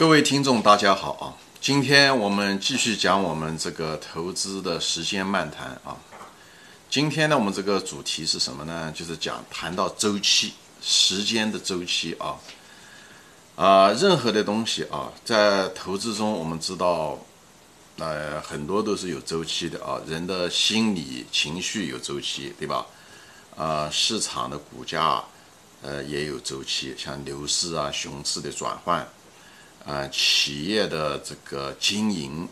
[0.00, 1.36] 各位听众，大家好啊！
[1.60, 5.94] 今天我们继续讲我们这个投资的时间漫谈啊。
[6.88, 8.90] 今天呢，我们这个主题是什么呢？
[8.96, 12.40] 就是讲谈到周期，时间的周期啊。
[13.56, 17.18] 啊，任何的东西啊，在投资中，我们知道，
[17.98, 20.00] 呃，很多都是有周期的啊。
[20.06, 22.86] 人的心理情绪有周期，对吧？
[23.54, 25.22] 啊，市场的股价，
[25.82, 29.06] 呃，也有周期，像牛市啊、熊市的转换。
[29.86, 32.46] 啊，企业的这个经营，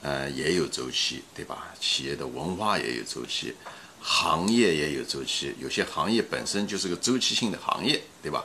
[0.00, 1.72] 呃，也有周期，对吧？
[1.78, 3.54] 企业的文化也有周期，
[4.00, 5.54] 行业也有周期。
[5.60, 8.44] 有些行业本身就是个周期性的行业，对吧？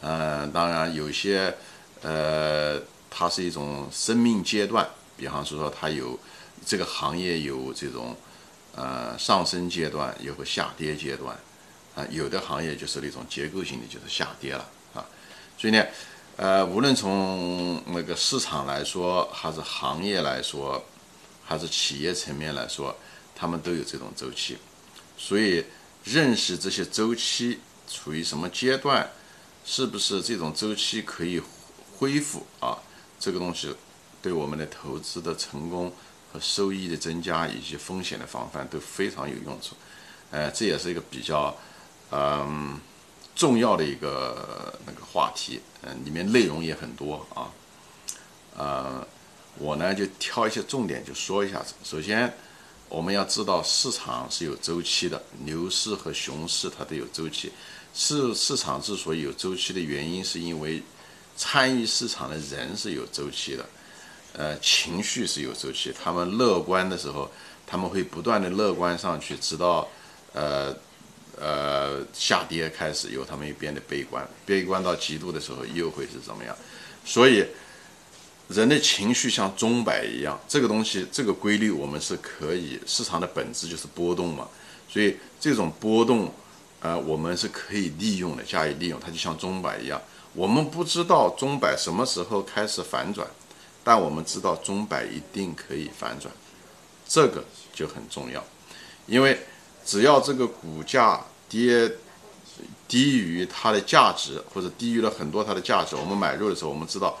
[0.00, 1.52] 呃，当然有些，
[2.02, 2.80] 呃，
[3.10, 6.18] 它是一种生命阶段，比方说它有
[6.64, 8.16] 这个行业有这种
[8.76, 11.36] 呃上升阶段，有个下跌阶段，
[11.96, 15.04] 啊，有的行业就是那种结构性的，就是下跌了啊，
[15.58, 15.84] 所以呢。
[16.36, 20.84] 呃，无论从那个市场来说，还是行业来说，
[21.42, 22.94] 还是企业层面来说，
[23.34, 24.58] 他们都有这种周期。
[25.16, 25.64] 所以，
[26.04, 29.10] 认识这些周期处于什么阶段，
[29.64, 31.40] 是不是这种周期可以
[31.96, 32.76] 恢复啊？
[33.18, 33.74] 这个东西
[34.20, 35.90] 对我们的投资的成功
[36.30, 39.74] 和收益的增加，以及风险的防范都非常有用处。
[40.30, 41.56] 呃，这也是一个比较，
[42.10, 42.78] 嗯。
[43.36, 47.52] 重要的一个那个话题，嗯，里面内容也很多啊，
[48.56, 49.06] 呃，
[49.58, 51.74] 我呢就挑一些重点就说一下子。
[51.84, 52.32] 首先，
[52.88, 57.52] 我们要知道市场是有周期的，牛市和熊市它都有周期。
[57.92, 60.82] 市市场之所以有周期的原因，是因为
[61.36, 63.66] 参与市场的人是有周期的，
[64.32, 65.92] 呃，情绪是有周期。
[65.92, 67.30] 他们乐观的时候，
[67.66, 69.86] 他们会不断的乐观上去，直到
[70.32, 70.74] 呃。
[71.38, 76.56] 呃，下跌开始，由他们又变得悲观，悲观到极度的时候，又会是怎么样？
[77.04, 77.44] 所以，
[78.48, 84.48] 人的情绪像钟摆一样，这个东西，这个规律，我们是可以，市场的本质就是波动嘛。
[84.88, 86.32] 所以，这种波动，
[86.80, 88.98] 呃，我们是可以利用的，加以利用。
[88.98, 90.00] 它就像钟摆一样，
[90.32, 93.28] 我们不知道钟摆什么时候开始反转，
[93.84, 96.32] 但我们知道钟摆一定可以反转，
[97.06, 97.44] 这个
[97.74, 98.42] 就很重要，
[99.06, 99.38] 因为。
[99.88, 101.90] 只要这个股价跌
[102.88, 107.18] 低于它的价值，或者低于了很多它的价值，我们买入的时候，我们知道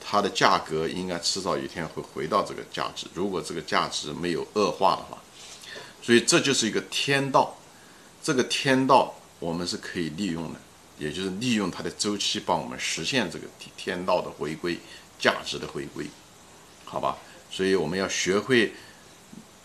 [0.00, 3.06] 它的价格应该迟早有一天会回到这个价值。
[3.14, 5.18] 如果这个价值没有恶化的话，
[6.02, 7.56] 所以这就是一个天道。
[8.22, 10.60] 这个天道我们是可以利用的，
[10.98, 13.46] 也就是利用它的周期帮我们实现这个
[13.76, 14.78] 天道的回归、
[15.18, 16.06] 价值的回归，
[16.84, 17.16] 好吧？
[17.50, 18.72] 所以我们要学会。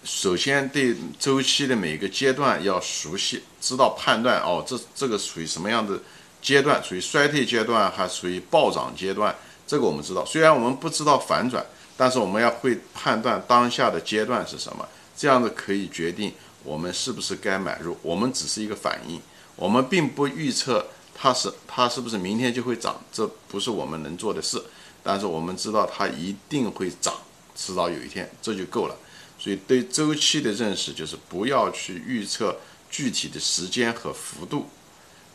[0.03, 5.99] 首先，对周期的每个阶段要熟悉，知道判断哦，这这个属于什么样的
[6.41, 6.83] 阶段？
[6.83, 9.35] 属于衰退阶段，还属于暴涨阶段？
[9.67, 10.25] 这个我们知道。
[10.25, 11.63] 虽然我们不知道反转，
[11.95, 16.33] 但是我们要会判断当下的阶段是什么，这样子可以决定
[16.63, 17.95] 我们是不是该买入。
[18.01, 19.21] 我们只是一个反应，
[19.55, 24.59] 我们并不预测它是它是不是明天就会涨，这不是我们能做的事。
[25.03, 27.13] 但是我们知道它一定会涨，
[27.55, 28.95] 迟早有一天，这就够了。
[29.43, 32.55] 所以，对周期的认识就是不要去预测
[32.91, 34.67] 具体的时间和幅度，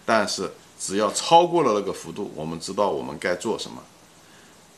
[0.04, 3.82] 但是只要超过了那个幅度，我们知道我们该做什么。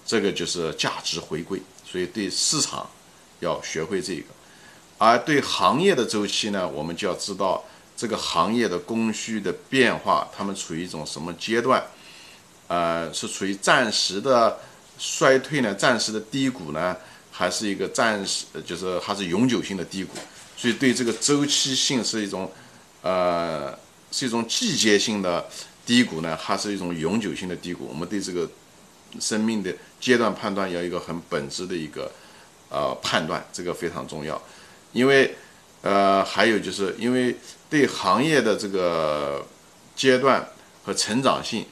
[0.07, 1.61] 这个就是价值回归。
[1.85, 2.89] 所以，对市场
[3.41, 4.25] 要学会这个，
[4.97, 7.63] 而对行业的周期呢，我们就要知道
[7.95, 11.85] 这个行业的供需的变化，他们处于一种什么阶段？
[12.69, 14.59] 呃，是处于暂时的
[14.99, 16.97] 衰退呢，暂时的低谷呢？
[17.39, 20.11] 还是一个暂时，就是还是永久性的低谷，
[20.57, 22.51] 所以对这个周期性是一种，
[23.01, 23.79] 呃，
[24.11, 25.47] 是一种季节性的
[25.87, 27.87] 低谷呢，还是一种永久性的低谷？
[27.87, 28.51] 我们对这个
[29.21, 32.11] 生命的阶段判断要一个很本质的一个
[32.71, 34.43] 呃判断，这个非常重要。
[34.93, 35.33] 因为
[35.83, 37.37] 呃，还有就是因为
[37.71, 39.47] 对行业的这个
[39.95, 40.45] 阶段
[40.85, 41.65] 和成长性，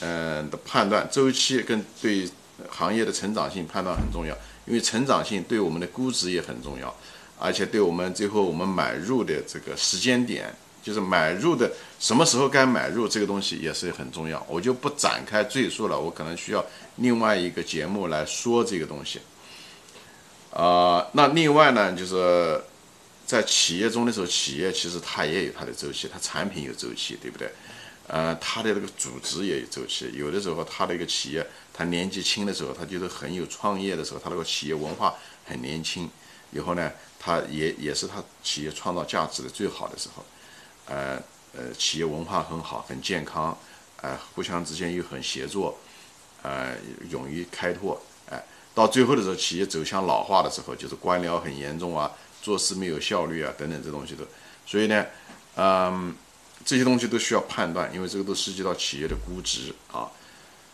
[0.00, 2.28] 嗯的判断周期跟对
[2.68, 4.36] 行业的成长性判断很重要。
[4.68, 6.94] 因为成长性对我们的估值也很重要，
[7.38, 14.44] 而且对我们最后我们买入的这个时间点，就是买入的什么时候该买入这个东西也是很重要。
[14.46, 16.64] 我就不展开赘述了，我可能需要
[16.96, 19.20] 另外一个节目来说这个东西。
[20.50, 22.60] 啊，那另外呢，就是
[23.24, 27.50] 在企业中的时候，企业其实它也有它的周期，它产品有周期，对不对？
[28.08, 31.46] 呃，他的这个组织也有周期，有的时候他的一个企业。
[31.72, 35.14] 他年纪轻的时候，他就是很有创业的时候，他那个企业文化
[35.44, 36.10] 很年轻。
[36.50, 36.90] 以后呢，
[37.20, 40.24] 他也也是他企业创造价值的最好的时候。
[40.86, 41.22] 呃
[41.56, 43.56] 呃，企业文化很好，很健康，
[44.02, 45.78] 呃，互相之间又很协作，
[46.42, 46.76] 呃，
[47.10, 48.00] 勇于开拓，
[48.30, 48.42] 哎，
[48.74, 52.10] 到最后的时候，企业走向老化的时候，就是官僚很严重啊，
[52.42, 54.24] 做事没有效率啊，等等这东西都，
[54.66, 55.06] 所以呢，
[55.56, 56.14] 嗯，
[56.64, 60.08] 这些东西都需要判断，因为这个都涉及到企业的估值啊。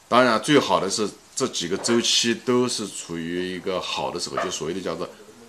[0.09, 5.09] 当然，最好的是这几个周期都是处于一个好的时候，就所谓的叫做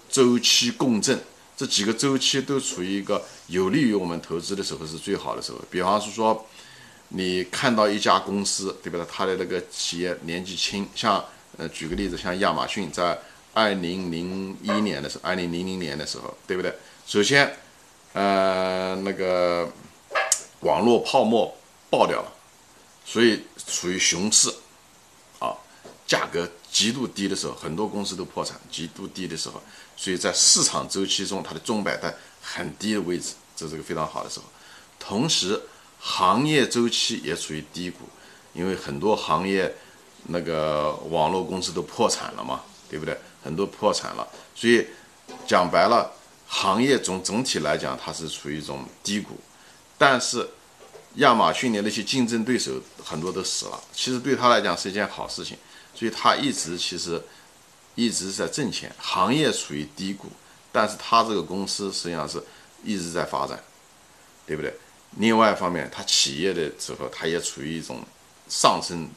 [0.10, 1.20] 周期共振，
[1.56, 5.60] 这几个周期都处于一个有利于我们投资的时候是最好的时候。
[5.70, 6.46] 比方是说。
[7.10, 9.06] 你看到一家公司，对不对？
[9.06, 11.24] 它的那个企业年纪轻，像
[11.56, 13.18] 呃，举个例子，像亚马逊在
[13.54, 16.74] 二零零一年的时候，二零零零年的时候，对不对？
[17.06, 17.58] 首先，
[18.14, 19.72] 呃，那个
[20.66, 21.56] 网络泡沫
[21.90, 22.32] 爆掉了，
[23.06, 24.50] 所以处于熊市，
[25.40, 25.54] 啊，
[26.08, 29.62] 价格极度低的时候，很多公司都破产，极度低的时候，
[29.96, 34.46] 所以在市场周期中，它的钟摆在很低的位置，这是个非常好的时候，
[35.00, 35.62] 同时。
[36.08, 38.04] 行业周期也处于低谷，
[38.54, 39.74] 因为很多行业
[40.28, 43.18] 那个网络公司都破产了嘛，对不对？
[43.44, 44.86] 很多破产了，所以
[45.48, 46.12] 讲白了，
[46.48, 49.40] 行业总总体来讲它是处于一种低谷。
[49.98, 50.50] 但是
[51.16, 55.58] 亚马逊的那些竞争对手很多都死了，其实对他来讲是一件好事情，
[55.94, 57.22] 所以他一直其实
[57.96, 58.94] 一直在挣钱。
[59.00, 60.28] 行业处于低谷，
[60.72, 62.44] 但是他这个公司实际上是
[62.84, 63.64] 一直在发展，
[64.46, 64.74] 对不对？
[65.18, 68.04] 另外一方面，他企业的时候，他也处于一种
[68.50, 69.10] 上升，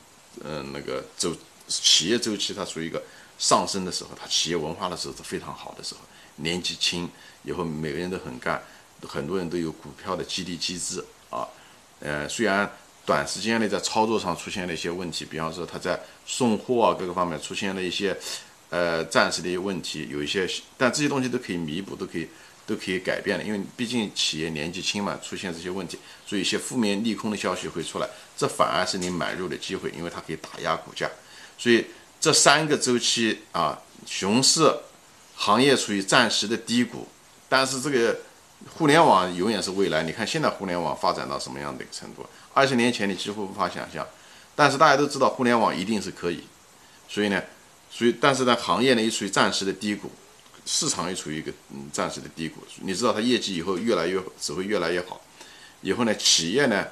[0.44, 1.36] 嗯，那个周
[1.66, 3.02] 企业周期，它处于一个
[3.36, 6.00] 上升的时候，他企业文化的时候是非常好的时候。
[6.36, 7.10] 年纪轻，
[7.42, 8.62] 以后每个人都很干，
[9.06, 11.46] 很多人都有股票的激励机制啊。
[12.00, 12.70] 呃，虽然
[13.04, 18.16] 短时间内在操作上出现了一些问题，比方说他在送货啊各个方面出现了一些
[18.70, 22.28] 呃暂时的一些问题，有一些，但这些东西都可以弥补，都可以。
[22.68, 28.06] 都可以改变的，因为毕竟企业年纪轻嘛，出现这些问题，所以一些负面利空的消息会出来，
[28.36, 31.10] 这反而是你买入的机会，因为它可以打压股价。
[31.56, 31.86] 所以
[32.20, 34.70] 这三个周期啊，熊市，
[35.34, 37.08] 行业处于暂时的低谷，
[37.48, 38.14] 但是这个
[38.76, 40.02] 互联网永远是未来。
[40.02, 42.26] 你看现在互联网发展到什么样的一个程度？
[42.54, 44.06] 二十年前你几乎无法想象，
[44.54, 46.44] 但是大家都知道互联网一定是可以。
[47.08, 47.42] 所以呢，
[47.90, 50.10] 所以但是呢，行业呢又处于暂时的低谷。
[50.70, 55.18] 市场也处于一个嗯暂时的低谷，你知道它业绩以后越来越只会越来越好，
[55.80, 56.86] 以后呢企业呢，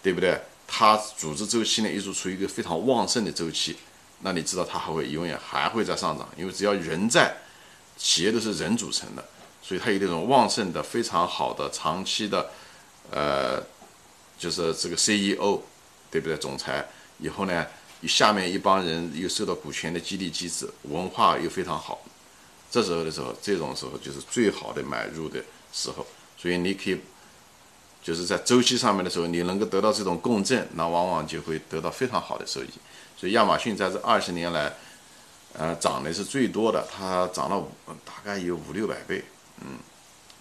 [0.00, 0.40] 对不对？
[0.68, 3.76] 它组织周期呢一直处于一个非常旺盛的周期，
[4.20, 7.34] 那你知道它还会永远还会在上涨，因为只要人在，
[7.96, 9.24] 企业都是人组成的，
[9.66, 12.48] 所以它有这种旺盛的非常好的长期的，
[13.10, 13.60] 呃，
[14.38, 15.60] 就是这个 CEO，
[16.08, 16.36] 对不对？
[16.36, 16.86] 总裁
[17.18, 17.66] 以后呢，
[18.06, 22.00] 下面一帮人又受到股权的激励机制，文化又非常好。
[22.70, 25.42] 这时候的时候，这种时候就是最好的买入的
[25.72, 26.06] 时候，
[26.38, 27.00] 所以你可以
[28.04, 32.68] 就是在周期上面的时候，你能够得到这种共振，那往往就会得到非常好的收益。
[33.16, 34.72] 所以亚马逊在这二十年来，
[35.54, 37.68] 呃，涨的是最多的，它涨了五
[38.04, 39.24] 大概有五六百倍，
[39.60, 39.78] 嗯，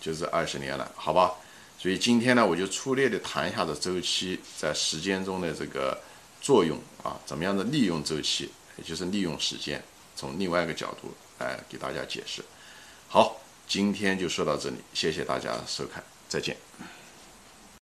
[0.02, 1.34] 就是二十年了，好吧？
[1.78, 6.02] 所以今天呢，我就粗略的谈一下这周期在时间中的这个
[6.42, 9.84] 作用啊，怎么样的利用周期，也就是利用时间，
[10.16, 11.14] 从另外一个角度。
[11.38, 12.42] 来给大家解释。
[13.10, 13.36] 好，
[13.68, 16.56] 今天就说到这里，谢谢大家收看，再见。